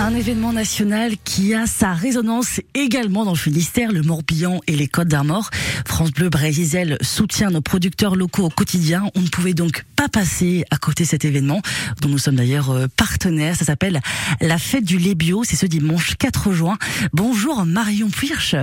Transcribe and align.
Un 0.00 0.14
événement 0.14 0.54
national 0.54 1.12
qui 1.22 1.52
a 1.52 1.66
sa 1.66 1.92
résonance 1.92 2.62
également 2.72 3.26
dans 3.26 3.32
le 3.32 3.36
Finistère, 3.36 3.92
le 3.92 4.00
Morbihan 4.00 4.60
et 4.66 4.74
les 4.74 4.88
Côtes 4.88 5.08
d'Armor. 5.08 5.50
France 5.86 6.12
Bleu 6.12 6.30
Brésil 6.30 6.96
soutient 7.02 7.50
nos 7.50 7.60
producteurs 7.60 8.16
locaux 8.16 8.44
au 8.44 8.48
quotidien. 8.48 9.04
On 9.16 9.20
ne 9.20 9.28
pouvait 9.28 9.52
donc 9.52 9.84
pas 9.96 10.08
passer 10.08 10.64
à 10.70 10.78
côté 10.78 11.04
cet 11.04 11.26
événement, 11.26 11.60
dont 12.00 12.08
nous 12.08 12.16
sommes 12.16 12.36
d'ailleurs 12.36 12.70
euh, 12.70 12.86
partenaires. 12.96 13.56
Ça 13.56 13.66
s'appelle 13.66 14.00
la 14.40 14.56
fête 14.56 14.84
du 14.84 14.96
lait 14.96 15.14
bio. 15.14 15.44
C'est 15.44 15.56
ce 15.56 15.66
dimanche 15.66 16.14
4 16.18 16.52
juin. 16.52 16.78
Bonjour 17.12 17.66
Marion 17.66 18.08
Puirch. 18.08 18.54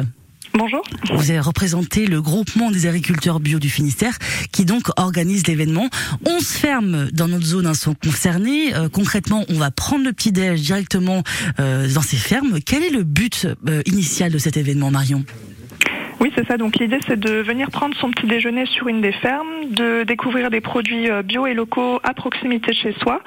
Bonjour. 0.57 0.81
Vous 1.13 1.31
avez 1.31 1.41
représenté 1.41 2.05
le 2.05 2.21
groupement 2.21 2.71
des 2.71 2.87
agriculteurs 2.87 3.41
bio 3.41 3.59
du 3.59 3.69
Finistère 3.69 4.17
qui 4.53 4.63
donc 4.63 4.87
organise 4.95 5.45
l'événement. 5.47 5.89
11 6.25 6.47
fermes 6.47 7.11
dans 7.11 7.27
notre 7.27 7.45
zone 7.45 7.67
hein, 7.67 7.73
sont 7.73 7.93
concernées. 7.93 8.73
Euh, 8.73 8.87
concrètement, 8.87 9.43
on 9.49 9.55
va 9.55 9.69
prendre 9.69 10.05
le 10.05 10.13
petit-déj 10.13 10.61
directement 10.61 11.23
euh, 11.59 11.91
dans 11.93 12.01
ces 12.01 12.15
fermes. 12.15 12.59
Quel 12.65 12.83
est 12.83 12.89
le 12.89 13.03
but 13.03 13.47
euh, 13.67 13.81
initial 13.85 14.31
de 14.31 14.37
cet 14.37 14.55
événement, 14.55 14.91
Marion? 14.91 15.25
Oui, 16.19 16.31
c'est 16.35 16.47
ça. 16.47 16.57
Donc 16.57 16.77
l'idée, 16.77 16.99
c'est 17.07 17.19
de 17.19 17.41
venir 17.41 17.69
prendre 17.71 17.95
son 17.97 18.11
petit 18.11 18.27
déjeuner 18.27 18.65
sur 18.65 18.87
une 18.87 19.01
des 19.01 19.11
fermes, 19.11 19.47
de 19.71 20.03
découvrir 20.03 20.49
des 20.49 20.61
produits 20.61 21.09
bio 21.23 21.45
et 21.47 21.53
locaux 21.53 21.99
à 22.03 22.13
proximité 22.13 22.71
de 22.71 22.77
chez 22.77 22.95
soi. 23.01 23.21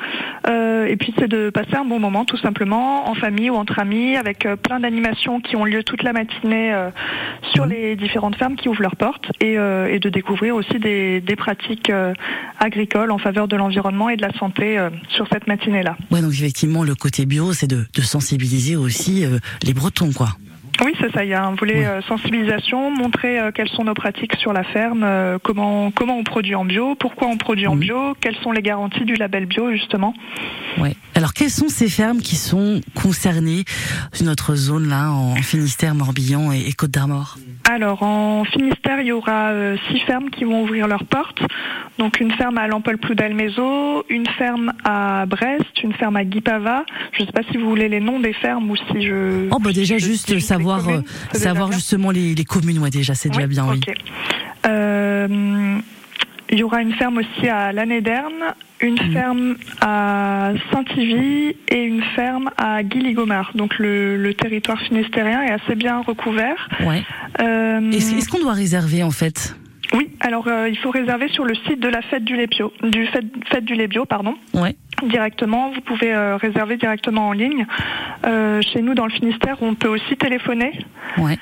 Euh, 0.46 0.86
et 0.86 0.96
puis 0.96 1.12
c'est 1.18 1.28
de 1.28 1.50
passer 1.50 1.74
un 1.76 1.84
bon 1.84 1.98
moment, 1.98 2.24
tout 2.24 2.38
simplement, 2.38 3.08
en 3.08 3.14
famille 3.14 3.50
ou 3.50 3.56
entre 3.56 3.78
amis, 3.78 4.16
avec 4.16 4.46
plein 4.62 4.80
d'animations 4.80 5.40
qui 5.40 5.56
ont 5.56 5.64
lieu 5.64 5.82
toute 5.82 6.02
la 6.02 6.12
matinée 6.12 6.72
euh, 6.72 6.90
sur 7.52 7.66
les 7.66 7.96
différentes 7.96 8.36
fermes 8.36 8.56
qui 8.56 8.68
ouvrent 8.68 8.82
leurs 8.82 8.96
portes, 8.96 9.30
et, 9.40 9.58
euh, 9.58 9.92
et 9.92 9.98
de 9.98 10.08
découvrir 10.08 10.54
aussi 10.54 10.78
des, 10.78 11.20
des 11.20 11.36
pratiques 11.36 11.92
agricoles 12.58 13.10
en 13.10 13.18
faveur 13.18 13.48
de 13.48 13.56
l'environnement 13.56 14.08
et 14.08 14.16
de 14.16 14.22
la 14.22 14.32
santé 14.38 14.78
sur 15.08 15.26
cette 15.32 15.46
matinée-là. 15.46 15.96
Ouais, 16.10 16.20
donc 16.20 16.32
effectivement, 16.32 16.84
le 16.84 16.94
côté 16.94 17.26
bio, 17.26 17.52
c'est 17.52 17.66
de, 17.66 17.86
de 17.94 18.02
sensibiliser 18.02 18.76
aussi 18.76 19.24
les 19.62 19.74
Bretons, 19.74 20.12
quoi. 20.12 20.28
Oui, 20.84 20.94
c'est 21.00 21.12
ça. 21.12 21.24
Il 21.24 21.30
y 21.30 21.34
a 21.34 21.44
un 21.44 21.54
volet 21.56 21.84
euh, 21.84 22.00
sensibilisation, 22.02 22.90
montrer 22.90 23.40
euh, 23.40 23.50
quelles 23.52 23.68
sont 23.68 23.82
nos 23.82 23.94
pratiques 23.94 24.36
sur 24.36 24.52
la 24.52 24.62
ferme, 24.62 25.02
euh, 25.02 25.38
comment 25.42 25.90
comment 25.90 26.16
on 26.16 26.22
produit 26.22 26.54
en 26.54 26.64
bio, 26.64 26.94
pourquoi 26.94 27.26
on 27.26 27.36
produit 27.36 27.66
en 27.66 27.74
bio, 27.74 28.14
quelles 28.20 28.36
sont 28.36 28.52
les 28.52 28.62
garanties 28.62 29.04
du 29.04 29.14
label 29.14 29.46
bio 29.46 29.72
justement. 29.72 30.14
Ouais. 30.80 30.96
Alors 31.14 31.32
quelles 31.32 31.50
sont 31.50 31.68
ces 31.68 31.88
fermes 31.88 32.20
qui 32.20 32.36
sont 32.36 32.80
concernées 32.94 33.64
sur 34.12 34.26
notre 34.26 34.54
zone 34.54 34.88
là 34.88 35.10
en 35.10 35.34
Finistère, 35.36 35.94
Morbihan 35.94 36.52
et, 36.52 36.72
Côte 36.72 36.90
d'Armor? 36.90 37.38
Alors 37.64 38.02
en 38.02 38.44
Finistère, 38.44 39.00
il 39.00 39.08
y 39.08 39.12
aura 39.12 39.52
six 39.90 40.00
fermes 40.00 40.30
qui 40.30 40.44
vont 40.44 40.62
ouvrir 40.62 40.86
leurs 40.86 41.04
portes. 41.04 41.40
Donc 41.98 42.20
une 42.20 42.30
ferme 42.32 42.58
à 42.58 42.68
lampol 42.68 42.98
Ploudalmézo, 42.98 44.04
une 44.08 44.26
ferme 44.38 44.72
à 44.84 45.26
Brest, 45.26 45.82
une 45.82 45.92
ferme 45.94 46.16
à 46.16 46.24
Guipava. 46.24 46.84
Je 47.12 47.22
ne 47.22 47.26
sais 47.26 47.32
pas 47.32 47.42
si 47.50 47.58
vous 47.58 47.68
voulez 47.68 47.88
les 47.88 48.00
noms 48.00 48.20
des 48.20 48.32
fermes 48.32 48.70
ou 48.70 48.76
si 48.76 49.02
je. 49.02 49.48
Oh 49.50 49.58
bah 49.58 49.72
déjà 49.72 49.98
juste 49.98 50.38
savoir 50.38 50.68
savoir, 50.80 51.02
savoir 51.32 51.72
justement 51.72 52.10
les, 52.10 52.34
les, 52.34 52.44
communes, 52.44 52.78
ouais, 52.78 52.90
déjà, 52.90 53.14
c'est 53.14 53.28
déjà 53.28 53.46
bien, 53.46 53.66
oui. 53.68 53.80
Euh, 54.66 55.78
il 56.50 56.58
y 56.58 56.62
aura 56.62 56.82
une 56.82 56.94
ferme 56.94 57.18
aussi 57.18 57.48
à 57.48 57.72
Lannéderne, 57.72 58.54
une 58.80 58.94
mm. 58.94 59.12
ferme 59.12 59.56
à 59.80 60.52
Saint-Ivy 60.72 61.56
et 61.68 61.82
une 61.82 62.02
ferme 62.14 62.50
à 62.56 62.82
Guiligomard. 62.82 63.52
Donc 63.54 63.78
le, 63.78 64.16
le, 64.16 64.34
territoire 64.34 64.80
finistérien 64.80 65.42
est 65.42 65.52
assez 65.52 65.74
bien 65.74 66.00
recouvert. 66.00 66.68
Ouais. 66.80 67.02
Euh, 67.40 67.90
Est-ce 67.90 68.28
qu'on 68.28 68.40
doit 68.40 68.52
réserver 68.52 69.02
en 69.02 69.10
fait? 69.10 69.54
Oui, 69.94 70.10
alors 70.20 70.46
euh, 70.48 70.68
il 70.68 70.76
faut 70.76 70.90
réserver 70.90 71.28
sur 71.28 71.44
le 71.44 71.54
site 71.54 71.80
de 71.80 71.88
la 71.88 72.02
fête 72.02 72.24
du 72.24 72.36
lait 72.36 72.46
bio, 72.46 72.72
du 72.82 73.06
fête, 73.06 73.24
fête 73.50 73.64
du 73.64 73.74
lait 73.74 73.88
bio, 73.88 74.04
pardon. 74.04 74.34
Ouais. 74.52 74.76
Directement, 75.02 75.70
vous 75.70 75.80
pouvez 75.80 76.12
euh, 76.12 76.36
réserver 76.36 76.76
directement 76.76 77.28
en 77.28 77.32
ligne. 77.32 77.66
Euh, 78.26 78.60
chez 78.60 78.82
nous, 78.82 78.94
dans 78.94 79.06
le 79.06 79.12
Finistère, 79.12 79.56
on 79.62 79.74
peut 79.74 79.88
aussi 79.88 80.16
téléphoner. 80.16 80.78
Ouais. 81.16 81.38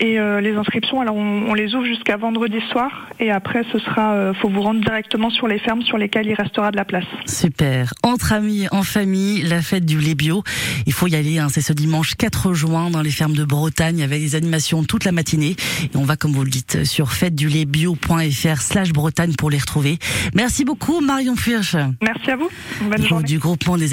Et 0.00 0.18
euh, 0.18 0.40
les 0.40 0.54
inscriptions, 0.54 1.00
alors 1.00 1.16
on, 1.16 1.54
les 1.54 1.74
ouvre 1.74 1.84
jusqu'à 1.84 2.16
vendredi 2.16 2.58
soir. 2.70 3.08
Et 3.18 3.30
après, 3.30 3.62
ce 3.72 3.78
sera, 3.78 4.12
euh, 4.12 4.34
faut 4.34 4.48
vous 4.48 4.62
rendre 4.62 4.80
directement 4.80 5.28
sur 5.30 5.48
les 5.48 5.58
fermes 5.58 5.82
sur 5.82 5.98
lesquelles 5.98 6.26
il 6.26 6.34
restera 6.34 6.70
de 6.70 6.76
la 6.76 6.84
place. 6.84 7.04
Super. 7.26 7.92
Entre 8.02 8.32
amis, 8.32 8.66
en 8.70 8.82
famille, 8.82 9.42
la 9.42 9.60
fête 9.60 9.84
du 9.84 9.98
lait 9.98 10.14
bio. 10.14 10.42
Il 10.86 10.92
faut 10.92 11.08
y 11.08 11.16
aller. 11.16 11.38
Hein, 11.38 11.48
c'est 11.50 11.60
ce 11.60 11.72
dimanche 11.72 12.14
4 12.14 12.52
juin 12.52 12.90
dans 12.90 13.02
les 13.02 13.10
fermes 13.10 13.34
de 13.34 13.44
Bretagne 13.44 14.02
avec 14.02 14.20
des 14.20 14.36
animations 14.36 14.84
toute 14.84 15.04
la 15.04 15.12
matinée. 15.12 15.56
Et 15.82 15.96
on 15.96 16.04
va, 16.04 16.16
comme 16.16 16.32
vous 16.32 16.44
le 16.44 16.50
dites, 16.50 16.84
sur 16.84 17.12
fêteduletbio.fr 17.12 18.60
slash 18.60 18.92
Bretagne 18.92 19.34
pour 19.34 19.50
les 19.50 19.58
retrouver. 19.58 19.98
Merci 20.34 20.64
beaucoup, 20.64 21.00
Marion 21.00 21.34
Furch. 21.34 21.76
Merci 22.02 22.30
à 22.30 22.36
vous. 22.36 22.50
Bonne 22.82 23.04
journée. 23.04 23.24
Du 23.24 23.38
groupement 23.38 23.76
des 23.76 23.86